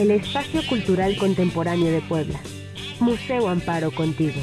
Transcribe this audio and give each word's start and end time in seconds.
el 0.00 0.12
espacio 0.12 0.62
cultural 0.66 1.14
contemporáneo 1.18 1.92
de 1.92 2.00
Puebla. 2.00 2.40
Museo 3.00 3.48
Amparo 3.48 3.90
contigo. 3.90 4.40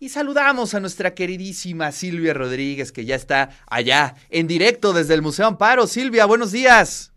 Y 0.00 0.08
saludamos 0.08 0.72
a 0.74 0.80
nuestra 0.80 1.14
queridísima 1.14 1.92
Silvia 1.92 2.32
Rodríguez, 2.32 2.90
que 2.90 3.04
ya 3.04 3.16
está 3.16 3.50
allá 3.66 4.14
en 4.30 4.46
directo 4.46 4.94
desde 4.94 5.12
el 5.12 5.20
Museo 5.20 5.46
Amparo. 5.46 5.86
Silvia, 5.86 6.24
buenos 6.24 6.52
días. 6.52 7.12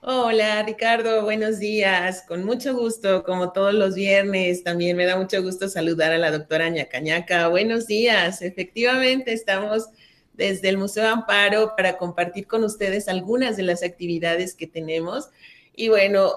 Hola 0.00 0.62
Ricardo, 0.62 1.22
buenos 1.22 1.58
días. 1.58 2.22
Con 2.28 2.44
mucho 2.44 2.72
gusto, 2.76 3.24
como 3.24 3.50
todos 3.50 3.74
los 3.74 3.96
viernes, 3.96 4.62
también 4.62 4.96
me 4.96 5.06
da 5.06 5.16
mucho 5.16 5.42
gusto 5.42 5.68
saludar 5.68 6.12
a 6.12 6.18
la 6.18 6.30
doctora 6.30 6.68
Ñacañaca. 6.68 7.48
Buenos 7.48 7.88
días. 7.88 8.42
Efectivamente, 8.42 9.32
estamos 9.32 9.88
desde 10.36 10.68
el 10.68 10.78
Museo 10.78 11.08
Amparo 11.08 11.74
para 11.76 11.96
compartir 11.96 12.46
con 12.46 12.64
ustedes 12.64 13.08
algunas 13.08 13.56
de 13.56 13.62
las 13.62 13.82
actividades 13.82 14.54
que 14.54 14.66
tenemos. 14.66 15.30
Y 15.74 15.88
bueno, 15.88 16.32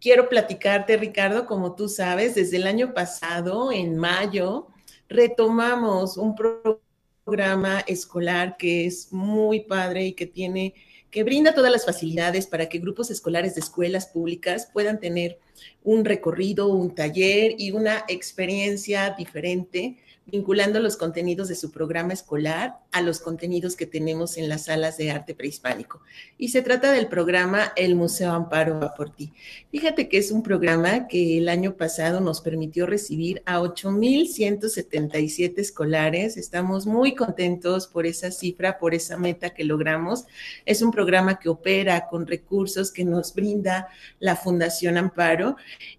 quiero 0.00 0.28
platicarte, 0.28 0.96
Ricardo, 0.96 1.46
como 1.46 1.74
tú 1.74 1.88
sabes, 1.88 2.34
desde 2.34 2.56
el 2.56 2.66
año 2.66 2.94
pasado, 2.94 3.72
en 3.72 3.96
mayo, 3.96 4.68
retomamos 5.08 6.16
un 6.16 6.34
programa 6.34 7.80
escolar 7.86 8.56
que 8.56 8.86
es 8.86 9.12
muy 9.12 9.60
padre 9.60 10.06
y 10.06 10.12
que 10.12 10.26
tiene 10.26 10.74
que 11.12 11.24
brinda 11.24 11.54
todas 11.54 11.70
las 11.70 11.84
facilidades 11.84 12.46
para 12.46 12.70
que 12.70 12.78
grupos 12.78 13.10
escolares 13.10 13.54
de 13.54 13.60
escuelas 13.60 14.06
públicas 14.06 14.70
puedan 14.72 14.98
tener 14.98 15.38
un 15.84 16.06
recorrido, 16.06 16.68
un 16.68 16.94
taller 16.94 17.54
y 17.58 17.70
una 17.70 18.04
experiencia 18.08 19.14
diferente 19.16 19.98
vinculando 20.26 20.78
los 20.78 20.96
contenidos 20.96 21.48
de 21.48 21.56
su 21.56 21.72
programa 21.72 22.12
escolar 22.12 22.78
a 22.92 23.02
los 23.02 23.20
contenidos 23.20 23.74
que 23.74 23.86
tenemos 23.86 24.36
en 24.36 24.48
las 24.48 24.66
salas 24.66 24.96
de 24.96 25.10
arte 25.10 25.34
prehispánico. 25.34 26.00
Y 26.38 26.50
se 26.50 26.62
trata 26.62 26.92
del 26.92 27.08
programa 27.08 27.72
El 27.76 27.96
Museo 27.96 28.32
Amparo 28.32 28.78
va 28.78 28.94
por 28.94 29.10
ti. 29.10 29.32
Fíjate 29.70 30.08
que 30.08 30.18
es 30.18 30.30
un 30.30 30.44
programa 30.44 31.08
que 31.08 31.38
el 31.38 31.48
año 31.48 31.76
pasado 31.76 32.20
nos 32.20 32.40
permitió 32.40 32.86
recibir 32.86 33.42
a 33.46 33.60
8.177 33.60 35.58
escolares. 35.58 36.36
Estamos 36.36 36.86
muy 36.86 37.14
contentos 37.14 37.88
por 37.88 38.06
esa 38.06 38.30
cifra, 38.30 38.78
por 38.78 38.94
esa 38.94 39.18
meta 39.18 39.50
que 39.50 39.64
logramos. 39.64 40.26
Es 40.64 40.82
un 40.82 40.92
programa 40.92 41.40
que 41.40 41.48
opera 41.48 42.06
con 42.08 42.28
recursos 42.28 42.92
que 42.92 43.04
nos 43.04 43.34
brinda 43.34 43.88
la 44.20 44.36
Fundación 44.36 44.98
Amparo 44.98 45.56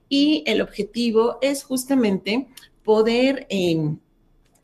y 0.08 0.44
el 0.48 0.62
objetivo 0.62 1.40
es 1.42 1.64
justamente 1.64 2.48
poder... 2.84 3.46
Eh, 3.50 3.98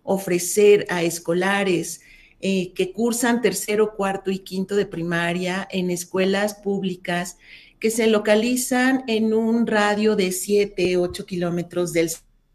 ofrecer 0.10 0.88
a 0.90 1.04
escolares 1.04 2.02
eh, 2.42 2.74
que 2.74 2.92
cursan 2.92 3.42
tercero, 3.42 3.96
cuarto 3.96 4.32
y 4.32 4.40
quinto 4.40 4.76
de 4.76 4.88
primaria 4.88 5.68
en 5.70 5.92
escuelas 5.92 6.56
públicas 6.56 7.38
que 7.80 7.92
se 7.92 8.08
localizan 8.08 9.04
en 9.08 9.34
un 9.34 9.68
radio 9.68 10.16
de 10.16 10.32
7, 10.32 10.98
8 10.98 11.26
kilómetros 11.26 11.94
del 11.94 12.10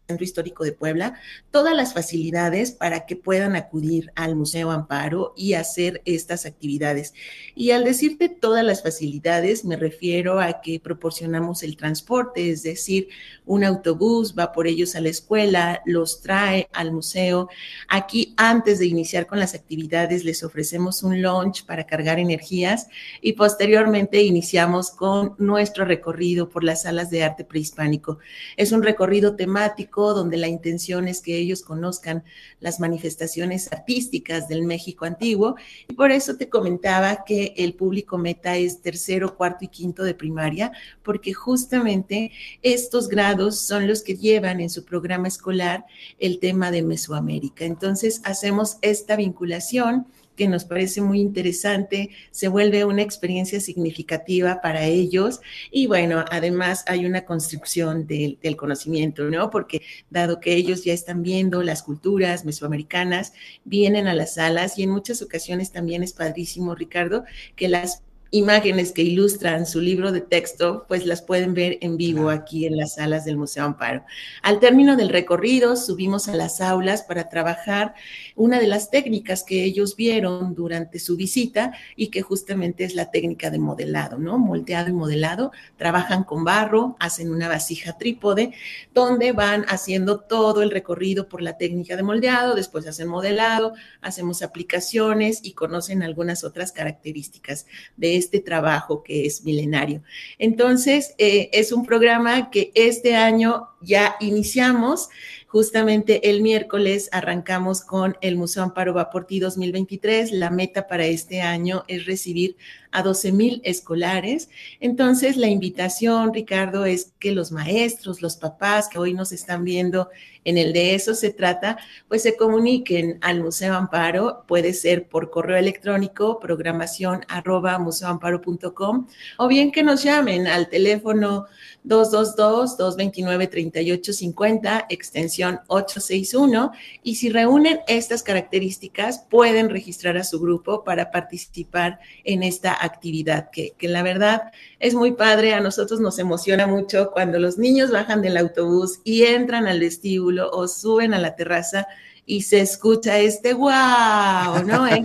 Centro 0.07 0.23
Histórico 0.23 0.63
de 0.63 0.71
Puebla, 0.71 1.19
todas 1.49 1.75
las 1.75 1.93
facilidades 1.93 2.71
para 2.71 3.05
que 3.05 3.15
puedan 3.15 3.55
acudir 3.55 4.11
al 4.15 4.35
Museo 4.35 4.69
Amparo 4.69 5.33
y 5.35 5.53
hacer 5.53 6.01
estas 6.05 6.45
actividades. 6.45 7.13
Y 7.55 7.71
al 7.71 7.83
decirte 7.83 8.29
todas 8.29 8.63
las 8.63 8.83
facilidades, 8.83 9.65
me 9.65 9.77
refiero 9.77 10.39
a 10.39 10.61
que 10.61 10.79
proporcionamos 10.79 11.63
el 11.63 11.75
transporte, 11.75 12.51
es 12.51 12.61
decir, 12.61 13.07
un 13.45 13.63
autobús 13.63 14.35
va 14.37 14.51
por 14.51 14.67
ellos 14.67 14.95
a 14.95 15.01
la 15.01 15.09
escuela, 15.09 15.81
los 15.85 16.21
trae 16.21 16.69
al 16.73 16.91
museo. 16.91 17.49
Aquí, 17.87 18.33
antes 18.37 18.77
de 18.77 18.85
iniciar 18.85 19.25
con 19.25 19.39
las 19.39 19.55
actividades, 19.55 20.23
les 20.23 20.43
ofrecemos 20.43 21.01
un 21.01 21.21
lunch 21.21 21.65
para 21.65 21.87
cargar 21.87 22.19
energías 22.19 22.87
y 23.21 23.33
posteriormente 23.33 24.21
iniciamos 24.21 24.91
con 24.91 25.35
nuestro 25.39 25.85
recorrido 25.85 26.49
por 26.49 26.63
las 26.63 26.83
salas 26.83 27.09
de 27.09 27.23
arte 27.23 27.43
prehispánico. 27.43 28.19
Es 28.55 28.71
un 28.71 28.83
recorrido 28.83 29.35
temático 29.35 29.94
donde 29.95 30.37
la 30.37 30.47
intención 30.47 31.07
es 31.07 31.21
que 31.21 31.37
ellos 31.37 31.61
conozcan 31.61 32.23
las 32.59 32.79
manifestaciones 32.79 33.71
artísticas 33.71 34.47
del 34.47 34.63
México 34.63 35.05
antiguo. 35.05 35.55
Y 35.87 35.93
por 35.93 36.11
eso 36.11 36.35
te 36.35 36.49
comentaba 36.49 37.23
que 37.25 37.53
el 37.57 37.73
público 37.73 38.17
meta 38.17 38.57
es 38.57 38.81
tercero, 38.81 39.35
cuarto 39.35 39.65
y 39.65 39.69
quinto 39.69 40.03
de 40.03 40.13
primaria, 40.13 40.71
porque 41.03 41.33
justamente 41.33 42.31
estos 42.61 43.07
grados 43.07 43.59
son 43.59 43.87
los 43.87 44.01
que 44.01 44.15
llevan 44.15 44.59
en 44.59 44.69
su 44.69 44.83
programa 44.83 45.27
escolar 45.27 45.85
el 46.19 46.39
tema 46.39 46.71
de 46.71 46.83
Mesoamérica. 46.83 47.65
Entonces, 47.65 48.21
hacemos 48.23 48.77
esta 48.81 49.15
vinculación 49.15 50.07
que 50.35 50.47
nos 50.47 50.65
parece 50.65 51.01
muy 51.01 51.19
interesante, 51.19 52.09
se 52.31 52.47
vuelve 52.47 52.85
una 52.85 53.01
experiencia 53.01 53.59
significativa 53.59 54.61
para 54.61 54.85
ellos 54.85 55.39
y 55.71 55.87
bueno, 55.87 56.23
además 56.29 56.83
hay 56.87 57.05
una 57.05 57.25
construcción 57.25 58.07
del, 58.07 58.37
conocimiento, 58.57 59.29
¿no? 59.29 59.49
Porque 59.49 59.81
dado 60.09 60.39
que 60.39 60.53
ellos 60.53 60.83
ya 60.83 60.93
están 60.93 61.23
viendo 61.23 61.61
las 61.63 61.83
culturas 61.83 62.45
mesoamericanas, 62.45 63.33
vienen 63.63 64.07
a 64.07 64.13
las 64.13 64.35
salas 64.35 64.77
y 64.77 64.83
en 64.83 64.91
muchas 64.91 65.21
ocasiones 65.21 65.71
también 65.71 66.03
es 66.03 66.13
padrísimo, 66.13 66.75
Ricardo, 66.75 67.25
que 67.55 67.67
las 67.67 68.03
imágenes 68.35 68.91
que 68.91 69.01
ilustran 69.01 69.65
su 69.65 69.79
libro 69.79 70.11
de 70.11 70.19
texto, 70.19 70.85
pues 70.89 71.05
las 71.05 71.21
pueden 71.21 71.53
ver 71.53 71.77
en 71.79 71.95
vivo 71.95 72.29
aquí 72.29 72.65
en 72.65 72.75
las 72.75 72.95
salas 72.95 73.23
del 73.23 73.37
Museo 73.37 73.63
Amparo. 73.63 74.03
Al 74.41 74.59
término 74.59 74.97
del 74.97 75.07
recorrido, 75.07 75.77
subimos 75.77 76.27
a 76.27 76.35
las 76.35 76.59
aulas 76.59 77.03
para 77.03 77.29
trabajar 77.29 77.95
una 78.35 78.59
de 78.59 78.67
las 78.67 78.91
técnicas 78.91 79.43
que 79.43 79.63
ellos 79.63 79.95
vieron 79.95 80.53
durante 80.53 80.99
su 80.99 81.15
visita 81.15 81.71
y 81.95 82.07
que 82.07 82.21
justamente 82.21 82.83
es 82.83 82.93
la 82.93 83.09
técnica 83.09 83.49
de 83.49 83.59
modelado, 83.59 84.17
¿no? 84.17 84.37
Moldeado 84.37 84.89
y 84.89 84.93
modelado. 84.93 85.53
Trabajan 85.77 86.25
con 86.25 86.43
barro, 86.43 86.97
hacen 86.99 87.31
una 87.31 87.47
vasija 87.47 87.97
trípode, 87.97 88.51
donde 88.93 89.31
van 89.31 89.63
haciendo 89.69 90.19
todo 90.19 90.61
el 90.61 90.71
recorrido 90.71 91.29
por 91.29 91.41
la 91.41 91.57
técnica 91.57 91.95
de 91.95 92.03
moldeado, 92.03 92.53
después 92.53 92.85
hacen 92.85 93.07
modelado, 93.07 93.73
hacemos 94.01 94.41
aplicaciones 94.41 95.39
y 95.41 95.53
conocen 95.53 96.03
algunas 96.03 96.43
otras 96.43 96.73
características 96.73 97.65
de 97.95 98.24
este 98.25 98.39
trabajo 98.39 99.03
que 99.03 99.25
es 99.25 99.43
milenario. 99.43 100.03
Entonces, 100.37 101.13
eh, 101.17 101.49
es 101.53 101.71
un 101.71 101.85
programa 101.85 102.49
que 102.49 102.71
este 102.75 103.15
año 103.15 103.69
ya 103.81 104.15
iniciamos. 104.19 105.09
Justamente 105.47 106.29
el 106.29 106.41
miércoles 106.41 107.07
arrancamos 107.13 107.81
con 107.81 108.17
el 108.19 108.35
Museo 108.35 108.63
Amparo 108.63 108.93
Va 108.93 109.09
por 109.09 109.25
Ti 109.25 109.39
2023. 109.39 110.31
La 110.33 110.49
meta 110.49 110.87
para 110.87 111.05
este 111.05 111.41
año 111.41 111.85
es 111.87 112.05
recibir 112.05 112.57
a 112.95 113.03
12 113.03 113.31
mil 113.31 113.61
escolares. 113.63 114.49
Entonces, 114.79 115.37
la 115.37 115.47
invitación, 115.47 116.33
Ricardo, 116.33 116.85
es 116.85 117.13
que 117.19 117.31
los 117.31 117.51
maestros, 117.51 118.21
los 118.21 118.37
papás 118.37 118.87
que 118.87 118.97
hoy 118.97 119.13
nos 119.13 119.31
están 119.31 119.65
viendo 119.65 120.09
en 120.45 120.57
el 120.59 120.73
de 120.73 120.93
eso 120.93 121.15
se 121.15 121.31
trata, 121.31 121.79
pues 122.07 122.21
se 122.21 122.37
comuniquen 122.37 123.17
al 123.21 123.41
Museo 123.41 123.73
Amparo, 123.73 124.43
puede 124.47 124.73
ser 124.73 125.09
por 125.09 125.31
correo 125.31 125.57
electrónico, 125.57 126.39
programación 126.39 127.25
arroba 127.27 127.79
museoamparo.com, 127.79 129.07
o 129.37 129.47
bien 129.47 129.71
que 129.71 129.81
nos 129.81 130.03
llamen 130.03 130.45
al 130.47 130.69
teléfono 130.69 131.47
222-229-3850, 131.85 134.85
extensión 134.89 135.61
861, 135.67 136.71
y 137.01 137.15
si 137.15 137.29
reúnen 137.29 137.79
estas 137.87 138.21
características, 138.21 139.25
pueden 139.29 139.71
registrar 139.71 140.15
a 140.17 140.23
su 140.23 140.39
grupo 140.39 140.83
para 140.83 141.09
participar 141.09 141.99
en 142.23 142.43
esta 142.43 142.77
actividad, 142.85 143.49
que, 143.51 143.73
que 143.77 143.87
la 143.87 144.03
verdad 144.03 144.51
es 144.79 144.93
muy 144.93 145.11
padre, 145.11 145.53
a 145.53 145.59
nosotros 145.59 145.99
nos 145.99 146.19
emociona 146.19 146.67
mucho 146.67 147.11
cuando 147.11 147.39
los 147.39 147.57
niños 147.57 147.91
bajan 147.91 148.21
del 148.21 148.37
autobús 148.37 148.99
y 149.03 149.23
entran 149.23 149.67
al 149.67 149.79
vestíbulo 149.79 150.49
o 150.51 150.67
suben 150.67 151.13
a 151.13 151.19
la 151.19 151.35
terraza 151.35 151.87
y 152.25 152.41
se 152.41 152.59
escucha 152.59 153.19
este 153.19 153.53
wow, 153.53 154.63
¿no? 154.65 154.87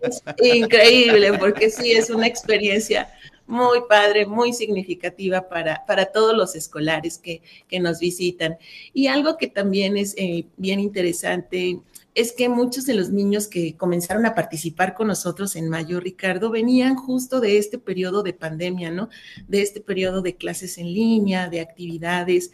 Es, 0.00 0.22
es, 0.38 0.54
increíble 0.54 1.32
porque 1.38 1.70
sí, 1.70 1.92
es 1.92 2.10
una 2.10 2.26
experiencia 2.26 3.08
muy 3.46 3.80
padre, 3.88 4.26
muy 4.26 4.52
significativa 4.52 5.48
para, 5.48 5.84
para 5.86 6.06
todos 6.06 6.36
los 6.36 6.54
escolares 6.54 7.18
que, 7.18 7.40
que 7.66 7.80
nos 7.80 7.98
visitan. 7.98 8.58
Y 8.92 9.06
algo 9.06 9.38
que 9.38 9.48
también 9.48 9.96
es 9.96 10.14
eh, 10.18 10.44
bien 10.56 10.80
interesante 10.80 11.80
es 12.18 12.32
que 12.32 12.48
muchos 12.48 12.84
de 12.84 12.94
los 12.94 13.10
niños 13.10 13.46
que 13.46 13.76
comenzaron 13.76 14.26
a 14.26 14.34
participar 14.34 14.94
con 14.94 15.06
nosotros 15.06 15.54
en 15.54 15.68
mayo, 15.68 16.00
Ricardo, 16.00 16.50
venían 16.50 16.96
justo 16.96 17.38
de 17.38 17.58
este 17.58 17.78
periodo 17.78 18.24
de 18.24 18.32
pandemia, 18.32 18.90
¿no? 18.90 19.08
De 19.46 19.62
este 19.62 19.80
periodo 19.80 20.20
de 20.20 20.34
clases 20.34 20.78
en 20.78 20.92
línea, 20.92 21.48
de 21.48 21.60
actividades, 21.60 22.50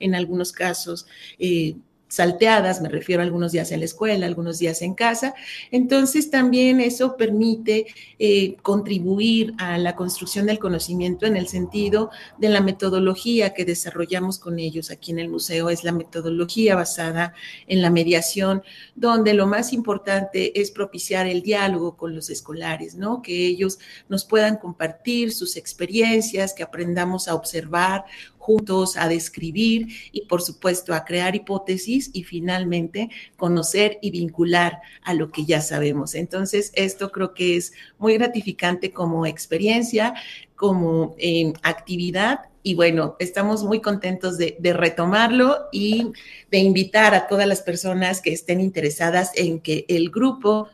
en 0.00 0.16
algunos 0.16 0.50
casos. 0.50 1.06
Eh, 1.38 1.76
salteadas, 2.08 2.80
me 2.80 2.88
refiero 2.88 3.22
a 3.22 3.24
algunos 3.24 3.52
días 3.52 3.70
en 3.70 3.80
la 3.80 3.84
escuela, 3.84 4.26
algunos 4.26 4.58
días 4.58 4.82
en 4.82 4.94
casa. 4.94 5.34
Entonces 5.70 6.30
también 6.30 6.80
eso 6.80 7.16
permite 7.16 7.86
eh, 8.18 8.56
contribuir 8.62 9.52
a 9.58 9.78
la 9.78 9.94
construcción 9.94 10.46
del 10.46 10.58
conocimiento 10.58 11.26
en 11.26 11.36
el 11.36 11.48
sentido 11.48 12.10
de 12.38 12.48
la 12.48 12.60
metodología 12.60 13.52
que 13.52 13.64
desarrollamos 13.64 14.38
con 14.38 14.58
ellos 14.58 14.90
aquí 14.90 15.12
en 15.12 15.18
el 15.18 15.28
museo. 15.28 15.68
Es 15.68 15.84
la 15.84 15.92
metodología 15.92 16.74
basada 16.74 17.34
en 17.66 17.82
la 17.82 17.90
mediación, 17.90 18.62
donde 18.94 19.34
lo 19.34 19.46
más 19.46 19.72
importante 19.72 20.58
es 20.60 20.70
propiciar 20.70 21.26
el 21.26 21.42
diálogo 21.42 21.96
con 21.96 22.14
los 22.14 22.30
escolares, 22.30 22.94
¿no? 22.94 23.22
Que 23.22 23.46
ellos 23.46 23.78
nos 24.08 24.24
puedan 24.24 24.56
compartir 24.56 25.32
sus 25.32 25.56
experiencias, 25.56 26.54
que 26.54 26.62
aprendamos 26.62 27.28
a 27.28 27.34
observar 27.34 28.04
juntos 28.38 28.96
a 28.96 29.08
describir 29.08 29.88
y 30.12 30.22
por 30.26 30.42
supuesto 30.42 30.94
a 30.94 31.04
crear 31.04 31.36
hipótesis 31.36 32.10
y 32.12 32.24
finalmente 32.24 33.10
conocer 33.36 33.98
y 34.00 34.10
vincular 34.10 34.80
a 35.02 35.14
lo 35.14 35.30
que 35.30 35.44
ya 35.44 35.60
sabemos. 35.60 36.14
Entonces, 36.14 36.72
esto 36.74 37.10
creo 37.10 37.34
que 37.34 37.56
es 37.56 37.72
muy 37.98 38.14
gratificante 38.14 38.92
como 38.92 39.26
experiencia, 39.26 40.14
como 40.56 41.14
actividad 41.62 42.40
y 42.62 42.74
bueno, 42.74 43.16
estamos 43.18 43.64
muy 43.64 43.80
contentos 43.80 44.36
de, 44.36 44.56
de, 44.58 44.72
retomarlo 44.72 45.68
y 45.72 46.12
de 46.50 46.58
invitar 46.58 47.14
a 47.14 47.26
todas 47.26 47.46
las 47.46 47.62
personas 47.62 48.20
que 48.20 48.32
estén 48.32 48.60
interesadas 48.60 49.30
en 49.36 49.60
que 49.60 49.86
el 49.88 50.10
grupo 50.10 50.68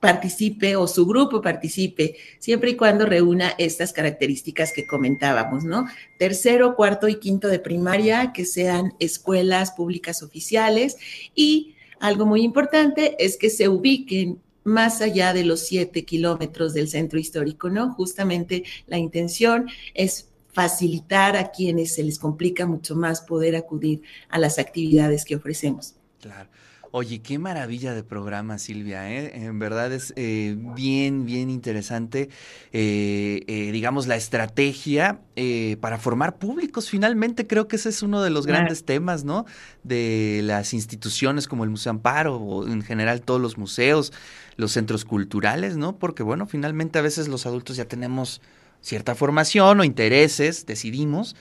participe 0.00 0.76
o 0.76 0.86
su 0.86 1.06
grupo 1.06 1.40
participe, 1.40 2.16
siempre 2.38 2.70
y 2.70 2.76
cuando 2.76 3.06
reúna 3.06 3.54
estas 3.58 3.92
características 3.92 4.72
que 4.72 4.86
comentábamos, 4.86 5.64
¿no? 5.64 5.86
Tercero, 6.18 6.76
cuarto 6.76 7.08
y 7.08 7.16
quinto 7.16 7.48
de 7.48 7.58
primaria, 7.58 8.32
que 8.32 8.44
sean 8.44 8.94
escuelas 8.98 9.72
públicas 9.72 10.22
oficiales 10.22 10.96
y 11.34 11.74
algo 12.00 12.26
muy 12.26 12.42
importante 12.42 13.16
es 13.18 13.36
que 13.36 13.50
se 13.50 13.68
ubiquen 13.68 14.40
más 14.64 15.00
allá 15.00 15.32
de 15.32 15.44
los 15.44 15.60
siete 15.60 16.04
kilómetros 16.04 16.74
del 16.74 16.88
centro 16.88 17.18
histórico, 17.18 17.70
¿no? 17.70 17.94
Justamente 17.94 18.64
la 18.86 18.98
intención 18.98 19.68
es 19.94 20.28
facilitar 20.52 21.36
a 21.36 21.50
quienes 21.52 21.94
se 21.94 22.02
les 22.02 22.18
complica 22.18 22.66
mucho 22.66 22.96
más 22.96 23.20
poder 23.20 23.56
acudir 23.56 24.02
a 24.28 24.38
las 24.38 24.58
actividades 24.58 25.24
que 25.24 25.36
ofrecemos. 25.36 25.94
Claro. 26.20 26.48
Oye, 26.92 27.20
qué 27.20 27.38
maravilla 27.38 27.94
de 27.94 28.02
programa, 28.02 28.58
Silvia. 28.58 29.10
¿eh? 29.10 29.44
En 29.44 29.58
verdad 29.58 29.92
es 29.92 30.12
eh, 30.16 30.56
bien, 30.58 31.26
bien 31.26 31.50
interesante, 31.50 32.28
eh, 32.72 33.42
eh 33.46 33.70
digamos, 33.72 34.06
la 34.06 34.16
estrategia 34.16 35.20
eh, 35.36 35.76
para 35.80 35.98
formar 35.98 36.38
públicos. 36.38 36.88
Finalmente, 36.88 37.46
creo 37.46 37.68
que 37.68 37.76
ese 37.76 37.88
es 37.88 38.02
uno 38.02 38.22
de 38.22 38.30
los 38.30 38.46
grandes 38.46 38.84
temas, 38.84 39.24
¿no? 39.24 39.46
De 39.82 40.40
las 40.44 40.74
instituciones 40.74 41.48
como 41.48 41.64
el 41.64 41.70
Museo 41.70 41.90
Amparo 41.90 42.36
o 42.36 42.66
en 42.66 42.82
general 42.82 43.22
todos 43.22 43.40
los 43.40 43.58
museos, 43.58 44.12
los 44.56 44.72
centros 44.72 45.04
culturales, 45.04 45.76
¿no? 45.76 45.98
Porque, 45.98 46.22
bueno, 46.22 46.46
finalmente 46.46 46.98
a 46.98 47.02
veces 47.02 47.28
los 47.28 47.46
adultos 47.46 47.76
ya 47.76 47.86
tenemos 47.86 48.40
cierta 48.80 49.14
formación 49.14 49.80
o 49.80 49.84
intereses, 49.84 50.66
decidimos 50.66 51.34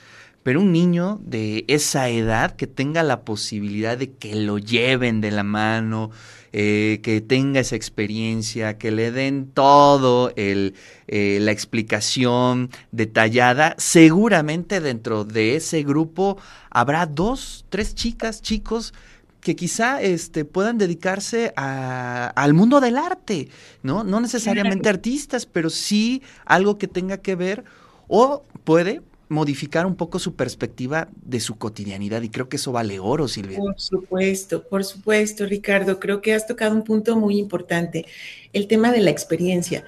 pero 0.45 0.61
un 0.61 0.71
niño 0.71 1.19
de 1.23 1.65
esa 1.67 2.07
edad 2.09 2.55
que 2.55 2.67
tenga 2.67 3.01
la 3.01 3.21
posibilidad 3.21 3.97
de 3.97 4.11
que 4.11 4.35
lo 4.35 4.59
lleven 4.59 5.19
de 5.19 5.31
la 5.31 5.41
mano, 5.41 6.11
eh, 6.53 6.99
que 7.01 7.19
tenga 7.19 7.61
esa 7.61 7.75
experiencia, 7.75 8.77
que 8.77 8.91
le 8.91 9.09
den 9.09 9.49
todo 9.51 10.31
el, 10.35 10.75
eh, 11.07 11.39
la 11.41 11.51
explicación 11.51 12.69
detallada, 12.91 13.73
seguramente 13.79 14.81
dentro 14.81 15.25
de 15.25 15.55
ese 15.55 15.81
grupo 15.81 16.37
habrá 16.69 17.07
dos, 17.07 17.65
tres 17.69 17.95
chicas, 17.95 18.43
chicos 18.43 18.93
que 19.41 19.55
quizá 19.55 19.99
este, 19.99 20.45
puedan 20.45 20.77
dedicarse 20.77 21.53
a, 21.55 22.27
al 22.35 22.53
mundo 22.53 22.81
del 22.81 22.97
arte, 22.97 23.49
¿no? 23.81 24.03
No 24.03 24.19
necesariamente 24.19 24.89
artistas, 24.89 25.47
pero 25.47 25.71
sí 25.71 26.21
algo 26.45 26.77
que 26.77 26.87
tenga 26.87 27.17
que 27.17 27.33
ver 27.33 27.63
o 28.07 28.43
puede 28.63 29.01
modificar 29.27 29.85
un 29.85 29.95
poco 29.95 30.19
su 30.19 30.35
perspectiva 30.35 31.09
de 31.23 31.39
su 31.39 31.57
cotidianidad 31.57 32.21
y 32.21 32.29
creo 32.29 32.47
que 32.49 32.57
eso 32.57 32.71
vale 32.71 32.99
oro, 32.99 33.27
Silvia. 33.27 33.59
Por 33.59 33.79
supuesto, 33.79 34.63
por 34.67 34.83
supuesto, 34.83 35.45
Ricardo. 35.45 35.99
Creo 35.99 36.21
que 36.21 36.33
has 36.33 36.47
tocado 36.47 36.75
un 36.75 36.83
punto 36.83 37.15
muy 37.17 37.37
importante, 37.37 38.05
el 38.53 38.67
tema 38.67 38.91
de 38.91 39.01
la 39.01 39.09
experiencia. 39.09 39.83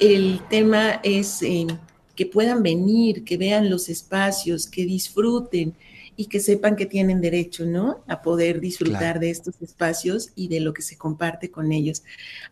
El 0.00 0.40
tema 0.50 1.00
es 1.04 1.42
eh, 1.42 1.66
que 2.16 2.26
puedan 2.26 2.62
venir, 2.62 3.24
que 3.24 3.36
vean 3.36 3.70
los 3.70 3.88
espacios, 3.88 4.66
que 4.66 4.84
disfruten 4.84 5.74
y 6.16 6.26
que 6.26 6.40
sepan 6.40 6.76
que 6.76 6.86
tienen 6.86 7.20
derecho, 7.20 7.64
¿no? 7.64 8.02
A 8.06 8.22
poder 8.22 8.60
disfrutar 8.60 9.20
de 9.20 9.30
estos 9.30 9.60
espacios 9.62 10.30
y 10.34 10.48
de 10.48 10.60
lo 10.60 10.74
que 10.74 10.82
se 10.82 10.96
comparte 10.96 11.50
con 11.50 11.72
ellos. 11.72 12.02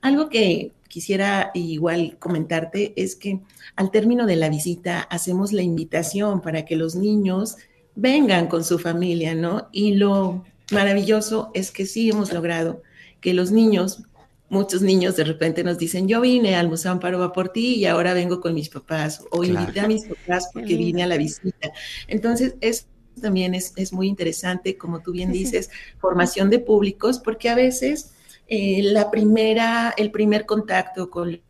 Algo 0.00 0.28
que 0.28 0.72
quisiera 0.88 1.50
igual 1.54 2.16
comentarte 2.18 2.92
es 2.96 3.16
que 3.16 3.40
al 3.76 3.90
término 3.90 4.26
de 4.26 4.36
la 4.36 4.48
visita 4.48 5.00
hacemos 5.02 5.52
la 5.52 5.62
invitación 5.62 6.40
para 6.40 6.64
que 6.64 6.76
los 6.76 6.94
niños 6.94 7.56
vengan 7.94 8.46
con 8.46 8.64
su 8.64 8.78
familia, 8.78 9.34
¿no? 9.34 9.68
Y 9.72 9.94
lo 9.94 10.44
maravilloso 10.72 11.50
es 11.54 11.70
que 11.70 11.86
sí 11.86 12.10
hemos 12.10 12.32
logrado 12.32 12.82
que 13.20 13.34
los 13.34 13.50
niños, 13.50 14.02
muchos 14.48 14.82
niños 14.82 15.16
de 15.16 15.24
repente 15.24 15.62
nos 15.62 15.78
dicen, 15.78 16.08
yo 16.08 16.20
vine 16.20 16.56
al 16.56 16.68
Museo 16.68 16.92
Amparo 16.92 17.18
va 17.18 17.32
por 17.32 17.50
ti 17.50 17.74
y 17.76 17.86
ahora 17.86 18.14
vengo 18.14 18.40
con 18.40 18.54
mis 18.54 18.68
papás 18.68 19.22
o 19.30 19.44
invité 19.44 19.80
a 19.80 19.88
mis 19.88 20.06
papás 20.06 20.48
porque 20.52 20.76
vine 20.76 21.02
a 21.02 21.06
la 21.06 21.16
visita. 21.16 21.72
Entonces, 22.08 22.54
es 22.60 22.86
también 23.20 23.54
es, 23.54 23.72
es, 23.76 23.92
muy 23.92 24.08
interesante, 24.08 24.76
como 24.76 25.00
tú 25.00 25.12
bien 25.12 25.32
dices, 25.32 25.70
formación 25.98 26.50
de 26.50 26.58
públicos, 26.58 27.18
porque 27.18 27.48
a 27.48 27.54
veces 27.54 28.12
eh, 28.48 28.82
la 28.82 29.10
primera, 29.10 29.94
el 29.96 30.10
primer 30.10 30.44
contacto 30.44 31.08
con 31.08 31.30
los 31.30 31.40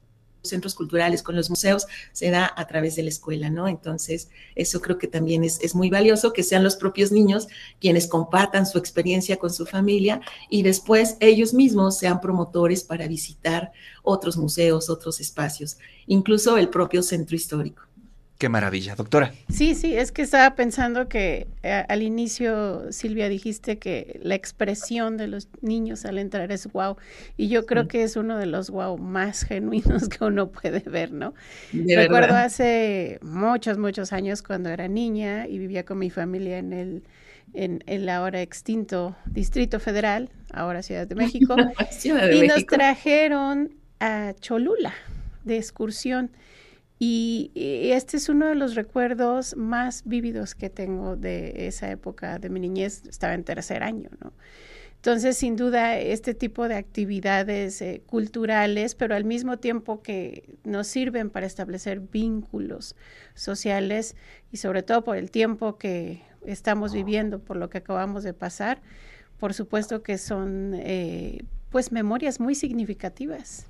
centros 0.43 0.75
culturales, 0.75 1.23
con 1.23 1.37
los 1.37 1.49
museos, 1.51 1.87
se 2.13 2.31
da 2.31 2.53
a 2.55 2.67
través 2.67 2.97
de 2.97 3.03
la 3.03 3.09
escuela, 3.09 3.51
¿no? 3.51 3.69
Entonces, 3.69 4.29
eso 4.55 4.81
creo 4.81 4.99
que 4.99 5.07
también 5.07 5.45
es, 5.45 5.61
es 5.63 5.75
muy 5.75 5.91
valioso, 5.91 6.33
que 6.33 6.43
sean 6.43 6.63
los 6.63 6.77
propios 6.77 7.13
niños 7.13 7.49
quienes 7.81 8.07
compartan 8.07 8.67
su 8.67 8.79
experiencia 8.79 9.39
con 9.39 9.51
su 9.51 9.67
familia 9.67 10.21
y 10.49 10.63
después 10.63 11.17
ellos 11.21 11.55
mismos 11.55 11.99
sean 11.99 12.21
promotores 12.21 12.85
para 12.85 13.09
visitar 13.09 13.73
otros 14.03 14.37
museos, 14.37 14.91
otros 14.91 15.21
espacios, 15.21 15.79
incluso 16.07 16.57
el 16.57 16.69
propio 16.69 17.03
centro 17.03 17.37
histórico. 17.37 17.90
Qué 18.41 18.49
maravilla, 18.49 18.95
doctora. 18.95 19.35
Sí, 19.51 19.75
sí, 19.75 19.95
es 19.95 20.13
que 20.13 20.23
estaba 20.23 20.55
pensando 20.55 21.11
que 21.11 21.47
eh, 21.63 21.85
al 21.87 22.03
inicio, 22.03 22.91
Silvia, 22.91 23.29
dijiste 23.29 23.79
que 23.79 24.19
la 24.23 24.35
expresión 24.35 25.19
de 25.19 25.27
los 25.27 25.49
niños 25.61 26.07
al 26.07 26.17
entrar 26.17 26.51
es 26.51 26.67
wow, 26.73 26.97
y 27.37 27.49
yo 27.49 27.67
creo 27.67 27.87
que 27.87 28.03
es 28.03 28.17
uno 28.17 28.39
de 28.39 28.47
los 28.47 28.71
wow 28.71 28.97
más 28.97 29.43
genuinos 29.47 30.09
que 30.09 30.25
uno 30.25 30.51
puede 30.51 30.81
ver, 30.81 31.13
¿no? 31.13 31.35
Recuerdo 31.75 32.35
hace 32.35 33.19
muchos, 33.21 33.77
muchos 33.77 34.11
años 34.15 34.41
cuando 34.41 34.71
era 34.71 34.89
niña 34.89 35.47
y 35.47 35.59
vivía 35.59 35.85
con 35.85 35.99
mi 35.99 36.09
familia 36.09 36.57
en 36.57 36.73
el, 36.73 37.03
en, 37.53 37.85
el 37.87 38.09
ahora 38.09 38.41
extinto 38.41 39.17
Distrito 39.27 39.81
Federal, 39.81 40.31
ahora 40.51 40.83
Ciudad 40.83 41.07
de 41.07 41.15
México, 41.15 41.57
y 42.33 42.41
nos 42.47 42.65
trajeron 42.65 43.75
a 44.01 44.33
Cholula 44.41 44.95
de 45.45 45.59
excursión. 45.59 46.31
Y, 47.03 47.51
este 47.95 48.19
es 48.19 48.29
uno 48.29 48.47
de 48.47 48.55
los 48.55 48.75
recuerdos 48.75 49.57
más 49.57 50.03
vívidos 50.05 50.55
que 50.55 50.69
tengo 50.69 51.17
de 51.17 51.67
esa 51.67 51.91
época 51.91 52.39
de 52.39 52.51
mi 52.51 52.61
niñez. 52.61 53.05
Estaba 53.09 53.33
en 53.33 53.43
tercer 53.43 53.83
año, 53.83 54.11
¿no? 54.23 54.35
Entonces, 54.97 55.39
sin 55.39 55.57
duda, 55.57 55.99
este 55.99 56.35
tipo 56.35 56.69
de 56.69 56.75
actividades 56.75 57.81
eh, 57.81 58.03
culturales, 58.05 58.95
pero 58.95 59.15
al 59.15 59.25
mismo 59.25 59.59
tiempo 59.59 60.03
que 60.03 60.59
nos 60.63 60.89
sirven 60.89 61.31
para 61.31 61.47
establecer 61.47 62.01
vínculos 62.01 62.95
sociales 63.35 64.15
y 64.53 64.59
sobre 64.59 64.83
todo 64.83 65.03
por 65.03 65.17
el 65.17 65.31
tiempo 65.31 65.79
que 65.79 66.21
estamos 66.45 66.93
viviendo, 66.93 67.39
por 67.39 67.57
lo 67.57 67.71
que 67.71 67.79
acabamos 67.79 68.25
de 68.25 68.35
pasar, 68.35 68.83
por 69.39 69.55
supuesto 69.55 70.03
que 70.03 70.19
son 70.19 70.75
eh, 70.75 71.45
pues 71.71 71.93
memorias 71.93 72.39
muy 72.39 72.55
significativas. 72.55 73.67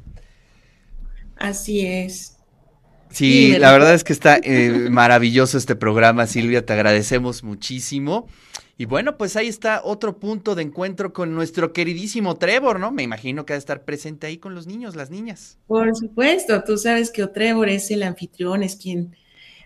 Así 1.37 1.87
es. 1.87 2.40
Sí, 3.11 3.57
la 3.59 3.73
verdad 3.73 3.95
es 3.95 4.05
que 4.05 4.13
está 4.13 4.39
eh, 4.43 4.89
maravilloso 4.91 5.59
este 5.59 5.75
programa, 5.77 6.27
Silvia, 6.27 6.65
te 6.65 6.73
agradecemos 6.73 7.43
muchísimo. 7.43 8.29
Y 8.79 8.87
bueno, 8.87 9.19
pues 9.19 9.37
ahí 9.37 9.49
está 9.49 9.83
otro 9.85 10.19
punto 10.19 10.55
de 10.55 10.63
encuentro 10.63 11.13
con 11.13 11.35
nuestro 11.35 11.75
queridísimo 11.75 12.37
Trevor, 12.37 12.81
¿no? 12.81 12.91
Me 12.91 13.03
imagino 13.03 13.45
que 13.45 13.53
va 13.53 13.57
a 13.57 13.59
estar 13.59 13.85
presente 13.85 14.27
ahí 14.27 14.39
con 14.39 14.55
los 14.55 14.67
niños, 14.67 14.97
las 14.97 15.11
niñas. 15.11 15.59
Por 15.67 15.95
supuesto, 15.95 16.63
tú 16.65 16.79
sabes 16.79 17.11
que 17.11 17.27
Trevor 17.27 17.69
es 17.69 17.91
el 17.91 18.03
anfitrión, 18.03 18.63
es 18.63 18.77
quien 18.77 19.15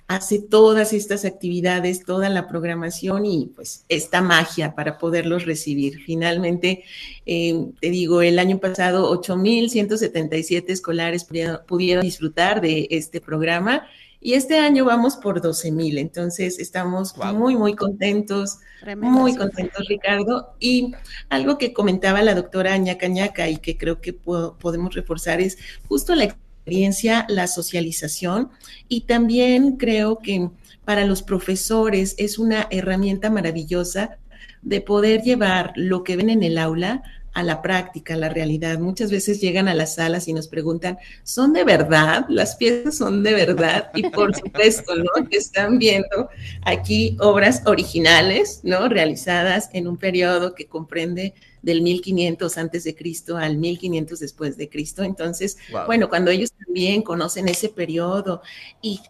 hace 0.07 0.39
todas 0.39 0.93
estas 0.93 1.25
actividades, 1.25 2.05
toda 2.05 2.29
la 2.29 2.47
programación 2.47 3.25
y 3.25 3.47
pues 3.55 3.85
esta 3.89 4.21
magia 4.21 4.75
para 4.75 4.99
poderlos 4.99 5.47
recibir. 5.47 6.03
Finalmente, 6.05 6.85
eh, 7.25 7.67
te 7.81 7.91
digo, 7.91 8.21
el 8.21 8.39
año 8.39 8.59
pasado 8.59 9.11
8.177 9.21 10.65
escolares 10.69 11.25
pudieron, 11.67 12.03
disfrutar 12.03 12.61
de 12.61 12.87
este 12.91 13.21
programa 13.21 13.87
y 14.21 14.35
este 14.35 14.59
año 14.59 14.85
vamos 14.85 15.17
por 15.17 15.41
12.000. 15.41 15.99
Entonces, 15.99 16.59
estamos 16.59 17.15
muy, 17.17 17.57
muy 17.57 17.75
contentos, 17.75 18.59
muy 18.97 19.37
contentos, 19.37 19.87
Ricardo. 19.87 20.55
Y 20.59 20.95
algo 21.29 21.59
que 21.59 21.75
comentaba 21.75 22.23
la 22.23 22.35
doctora 22.35 22.73
Añaca 22.73 23.07
Ñaca 23.07 23.49
y 23.51 23.59
que 23.59 23.77
creo 23.77 24.01
que 24.01 24.15
podemos 24.15 24.95
reforzar 24.95 25.43
es 25.43 25.59
justo 25.89 26.15
la 26.15 26.35
experiencia, 26.65 27.27
la 27.29 27.47
socialización. 27.47 28.51
Y 28.89 29.03
también 29.03 29.77
creo 29.77 30.21
que 30.21 30.49
para 30.87 31.05
los 31.05 31.23
profesores 31.23 32.15
es 32.17 32.39
una 32.39 32.69
herramienta 32.71 33.29
maravillosa 33.29 34.17
de 34.63 34.81
poder 34.81 35.21
llevar 35.21 35.75
lo 35.77 36.05
que 36.05 36.17
ven 36.17 36.31
en 36.31 36.43
el 36.43 36.57
aula 36.57 37.03
a 37.35 37.43
la 37.43 37.61
práctica, 37.61 38.15
a 38.15 38.17
la 38.17 38.29
realidad. 38.29 38.79
Muchas 38.79 39.11
veces 39.11 39.41
llegan 39.41 39.69
a 39.69 39.75
las 39.75 39.97
salas 39.97 40.29
y 40.29 40.33
nos 40.33 40.49
preguntan, 40.49 40.99
¿son 41.25 41.53
de 41.53 41.65
verdad? 41.65 42.25
¿Las 42.29 42.57
piezas 42.57 42.97
son 42.97 43.23
de 43.23 43.35
verdad? 43.35 43.91
Y 43.95 44.09
por 44.09 44.35
supuesto, 44.39 44.95
¿no? 44.95 45.29
Que 45.29 45.37
están 45.37 45.79
viendo 45.79 46.31
aquí 46.63 47.17
obras 47.21 47.63
originales, 47.67 48.61
¿no? 48.63 48.89
Realizadas 48.89 49.69
en 49.73 49.89
un 49.89 49.97
periodo 49.97 50.55
que 50.55 50.67
comprende 50.67 51.35
del 51.61 51.83
1500 51.83 52.59
antes 52.59 52.85
de 52.85 52.95
Cristo 52.95 53.37
al 53.37 53.57
1500 53.57 54.21
después 54.21 54.57
de 54.57 54.69
Cristo. 54.69 55.03
Entonces, 55.03 55.57
bueno, 55.87 56.09
cuando 56.09 56.31
ellos 56.31 56.53
también 56.53 57.03
conocen 57.03 57.49
ese 57.49 57.69
periodo 57.69 58.43
y 58.81 59.01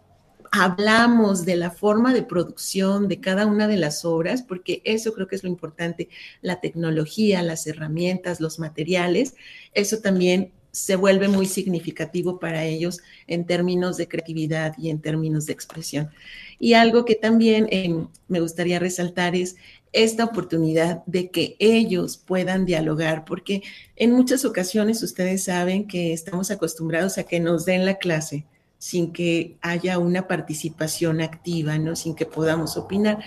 hablamos 0.57 1.45
de 1.45 1.57
la 1.57 1.73
forma 1.73 2.15
de 2.15 2.23
producción 2.23 3.09
de 3.09 3.19
cada 3.19 3.45
una 3.45 3.67
de 3.67 3.77
las 3.77 4.05
obras, 4.05 4.43
porque 4.43 4.83
eso 4.85 5.13
creo 5.13 5.27
que 5.27 5.35
es 5.35 5.43
lo 5.43 5.49
importante, 5.49 6.09
la 6.43 6.61
tecnología, 6.61 7.43
las 7.43 7.67
herramientas, 7.67 8.41
los 8.41 8.61
materiales, 8.61 9.35
eso 9.73 9.99
también 9.99 10.53
se 10.71 10.95
vuelve 10.95 11.27
muy 11.27 11.47
significativo 11.47 12.39
para 12.39 12.65
ellos 12.65 13.01
en 13.27 13.47
términos 13.47 13.97
de 13.97 14.07
creatividad 14.07 14.75
y 14.79 14.91
en 14.91 15.01
términos 15.01 15.47
de 15.47 15.53
expresión. 15.53 16.11
Y 16.61 16.75
algo 16.75 17.05
que 17.05 17.17
también 17.17 17.67
eh, 17.71 18.07
me 18.29 18.41
gustaría 18.41 18.79
resaltar 18.79 19.35
es 19.35 19.57
esta 19.93 20.25
oportunidad 20.25 21.05
de 21.07 21.31
que 21.31 21.57
ellos 21.59 22.17
puedan 22.17 22.65
dialogar, 22.65 23.25
porque 23.25 23.63
en 23.97 24.13
muchas 24.13 24.45
ocasiones 24.45 25.03
ustedes 25.03 25.45
saben 25.45 25.89
que 25.89 26.13
estamos 26.13 26.53
acostumbrados 26.53 27.19
a 27.19 27.25
que 27.25 27.41
nos 27.41 27.65
den 27.65 27.85
la 27.85 27.97
clase 27.97 28.47
sin 28.85 29.15
que 29.15 29.57
haya 29.63 29.99
una 29.99 30.29
participación 30.29 31.23
activa, 31.23 31.79
¿no? 31.79 31.97
Sin 31.97 32.15
que 32.15 32.27
podamos 32.27 32.77
opinar. 32.77 33.19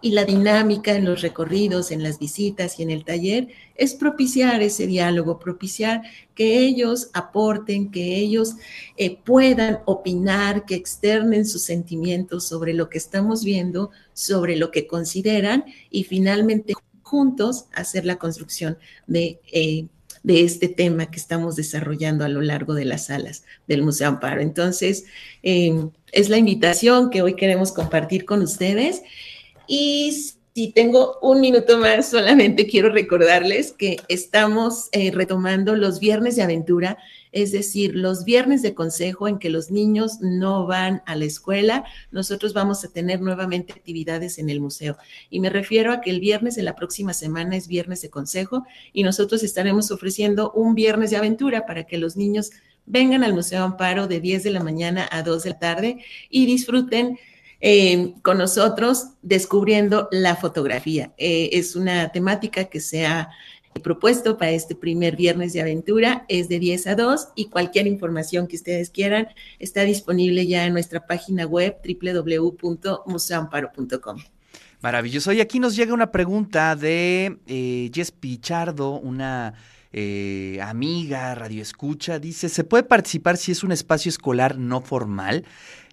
Y 0.00 0.10
la 0.10 0.24
dinámica 0.24 0.90
en 0.96 1.04
los 1.04 1.22
recorridos, 1.22 1.92
en 1.92 2.02
las 2.02 2.18
visitas 2.18 2.80
y 2.80 2.82
en 2.82 2.90
el 2.90 3.04
taller 3.04 3.46
es 3.76 3.94
propiciar 3.94 4.60
ese 4.60 4.88
diálogo, 4.88 5.38
propiciar 5.38 6.02
que 6.34 6.58
ellos 6.58 7.10
aporten, 7.12 7.92
que 7.92 8.16
ellos 8.16 8.56
eh, 8.96 9.16
puedan 9.16 9.82
opinar, 9.84 10.64
que 10.64 10.74
externen 10.74 11.46
sus 11.46 11.62
sentimientos 11.62 12.48
sobre 12.48 12.74
lo 12.74 12.88
que 12.88 12.98
estamos 12.98 13.44
viendo, 13.44 13.92
sobre 14.14 14.56
lo 14.56 14.72
que 14.72 14.88
consideran 14.88 15.64
y 15.90 16.02
finalmente 16.02 16.74
juntos 17.02 17.66
hacer 17.72 18.04
la 18.04 18.16
construcción 18.16 18.78
de 19.06 19.38
eh, 19.52 19.86
de 20.24 20.42
este 20.42 20.68
tema 20.68 21.10
que 21.10 21.18
estamos 21.18 21.54
desarrollando 21.54 22.24
a 22.24 22.28
lo 22.28 22.40
largo 22.40 22.74
de 22.74 22.86
las 22.86 23.06
salas 23.06 23.44
del 23.68 23.82
Museo 23.82 24.08
Amparo. 24.08 24.40
Entonces, 24.40 25.04
em, 25.42 25.90
es 26.12 26.30
la 26.30 26.38
invitación 26.38 27.10
que 27.10 27.22
hoy 27.22 27.36
queremos 27.36 27.70
compartir 27.72 28.24
con 28.24 28.42
ustedes. 28.42 29.02
Y 29.68 30.33
si 30.54 30.72
tengo 30.72 31.18
un 31.20 31.40
minuto 31.40 31.78
más, 31.78 32.10
solamente 32.10 32.66
quiero 32.66 32.90
recordarles 32.90 33.72
que 33.72 33.96
estamos 34.08 34.88
eh, 34.92 35.10
retomando 35.10 35.74
los 35.74 35.98
viernes 35.98 36.36
de 36.36 36.42
aventura 36.42 36.96
es 37.34 37.50
decir, 37.50 37.96
los 37.96 38.24
viernes 38.24 38.62
de 38.62 38.74
consejo 38.74 39.26
en 39.26 39.40
que 39.40 39.50
los 39.50 39.72
niños 39.72 40.20
no 40.20 40.66
van 40.66 41.02
a 41.04 41.16
la 41.16 41.24
escuela, 41.24 41.84
nosotros 42.12 42.52
vamos 42.52 42.84
a 42.84 42.92
tener 42.92 43.20
nuevamente 43.20 43.72
actividades 43.72 44.38
en 44.38 44.50
el 44.50 44.60
museo. 44.60 44.96
Y 45.30 45.40
me 45.40 45.50
refiero 45.50 45.92
a 45.92 46.00
que 46.00 46.10
el 46.10 46.20
viernes 46.20 46.54
de 46.54 46.62
la 46.62 46.76
próxima 46.76 47.12
semana 47.12 47.56
es 47.56 47.66
viernes 47.66 48.02
de 48.02 48.10
consejo 48.10 48.64
y 48.92 49.02
nosotros 49.02 49.42
estaremos 49.42 49.90
ofreciendo 49.90 50.52
un 50.52 50.76
viernes 50.76 51.10
de 51.10 51.16
aventura 51.16 51.66
para 51.66 51.84
que 51.84 51.98
los 51.98 52.16
niños 52.16 52.52
vengan 52.86 53.24
al 53.24 53.34
Museo 53.34 53.64
Amparo 53.64 54.06
de 54.06 54.20
10 54.20 54.44
de 54.44 54.50
la 54.50 54.62
mañana 54.62 55.08
a 55.10 55.24
2 55.24 55.42
de 55.42 55.50
la 55.50 55.58
tarde 55.58 56.04
y 56.30 56.46
disfruten 56.46 57.18
eh, 57.66 58.12
con 58.20 58.36
nosotros 58.36 59.06
descubriendo 59.22 60.10
la 60.12 60.36
fotografía. 60.36 61.14
Eh, 61.16 61.48
es 61.54 61.76
una 61.76 62.12
temática 62.12 62.64
que 62.64 62.78
se 62.78 63.06
ha 63.06 63.30
propuesto 63.82 64.36
para 64.36 64.50
este 64.50 64.74
primer 64.74 65.16
viernes 65.16 65.54
de 65.54 65.62
aventura 65.62 66.26
es 66.28 66.50
de 66.50 66.58
10 66.58 66.88
a 66.88 66.94
2 66.94 67.28
y 67.36 67.46
cualquier 67.46 67.86
información 67.86 68.48
que 68.48 68.56
ustedes 68.56 68.90
quieran 68.90 69.28
está 69.58 69.80
disponible 69.80 70.46
ya 70.46 70.66
en 70.66 70.74
nuestra 70.74 71.06
página 71.06 71.46
web 71.46 71.78
www.museoamparo.com. 71.82 74.18
Maravilloso. 74.82 75.32
Y 75.32 75.40
aquí 75.40 75.58
nos 75.58 75.74
llega 75.74 75.94
una 75.94 76.12
pregunta 76.12 76.76
de 76.76 77.38
eh, 77.46 77.90
Jess 77.94 78.12
Pichardo, 78.12 79.00
una 79.00 79.54
eh, 79.96 80.58
amiga, 80.60 81.36
radio 81.36 81.62
escucha. 81.62 82.18
Dice, 82.18 82.48
¿se 82.48 82.64
puede 82.64 82.82
participar 82.82 83.36
si 83.36 83.52
es 83.52 83.62
un 83.62 83.70
espacio 83.70 84.08
escolar 84.08 84.58
no 84.58 84.80
formal? 84.80 85.44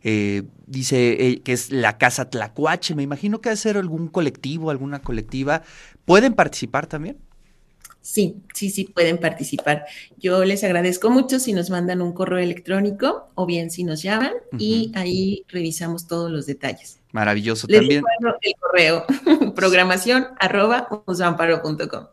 Eh, 0.04 0.42
dice 0.66 1.40
que 1.44 1.54
es 1.54 1.72
la 1.72 2.00
Casa 2.00 2.28
Tlacuache. 2.28 2.96
Me 2.96 3.04
imagino 3.04 3.42
que 3.42 3.50
debe 3.50 3.58
ser 3.58 3.78
algún 3.78 4.08
colectivo, 4.08 4.72
alguna 4.72 5.04
colectiva. 5.04 5.62
¿Pueden 6.06 6.34
participar 6.34 6.88
también? 6.88 7.20
Sí, 8.02 8.38
sí, 8.56 8.72
sí 8.72 8.86
pueden 8.86 9.20
participar. 9.20 9.86
Yo 10.18 10.44
les 10.46 10.64
agradezco 10.64 11.12
mucho 11.12 11.40
si 11.40 11.54
nos 11.54 11.70
mandan 11.70 12.02
un 12.02 12.14
correo 12.14 12.40
electrónico 12.40 13.30
o 13.36 13.46
bien 13.46 13.70
si 13.70 13.84
nos 13.84 14.02
llaman 14.02 14.34
y 14.58 14.92
ahí 14.96 15.46
revisamos 15.48 16.08
todos 16.08 16.32
los 16.32 16.48
detalles. 16.48 17.01
Maravilloso 17.12 17.68
también. 17.68 18.04
el 18.42 18.54
correo, 18.60 19.06
programación 19.56 20.28
arroba 20.40 20.88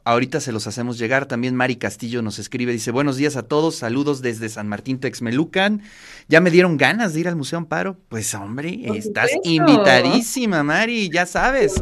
Ahorita 0.04 0.40
se 0.40 0.52
los 0.52 0.66
hacemos 0.66 0.98
llegar. 0.98 1.26
También 1.26 1.54
Mari 1.54 1.76
Castillo 1.76 2.20
nos 2.22 2.38
escribe, 2.38 2.72
dice, 2.72 2.90
buenos 2.90 3.16
días 3.16 3.36
a 3.36 3.44
todos, 3.44 3.76
saludos 3.76 4.22
desde 4.22 4.48
San 4.48 4.68
Martín 4.68 4.98
Texmelucan. 4.98 5.82
¿Ya 6.26 6.40
me 6.40 6.50
dieron 6.50 6.76
ganas 6.76 7.14
de 7.14 7.20
ir 7.20 7.28
al 7.28 7.36
Museo 7.36 7.58
Amparo? 7.58 7.96
Pues 8.08 8.34
hombre, 8.34 8.80
estás 8.96 9.30
invitadísima, 9.44 10.62
Mari, 10.62 11.10
ya 11.10 11.26
sabes. 11.26 11.80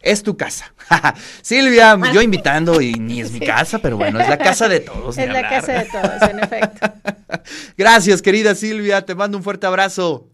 Es 0.00 0.22
tu 0.22 0.36
casa. 0.36 0.74
Silvia, 1.42 1.92
ah. 1.92 2.12
yo 2.12 2.20
invitando 2.20 2.80
y 2.80 2.92
ni 2.94 3.20
es 3.20 3.32
mi 3.32 3.40
casa, 3.40 3.78
pero 3.78 3.96
bueno, 3.96 4.20
es 4.20 4.28
la 4.28 4.38
casa 4.38 4.68
de 4.68 4.80
todos. 4.80 5.16
Es 5.16 5.28
la 5.28 5.48
casa 5.48 5.72
de 5.72 5.84
todos, 5.86 6.30
en 6.30 6.40
efecto. 6.40 6.92
Gracias, 7.76 8.22
querida 8.22 8.54
Silvia, 8.54 9.04
te 9.04 9.14
mando 9.14 9.38
un 9.38 9.44
fuerte 9.44 9.66
abrazo. 9.66 10.28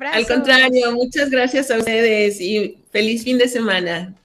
Al 0.00 0.26
contrario, 0.26 0.92
muchas 0.92 1.28
gracias 1.28 1.70
a 1.70 1.76
ustedes 1.76 2.40
y 2.40 2.78
feliz 2.90 3.24
fin 3.24 3.36
de 3.36 3.46
semana. 3.46 4.14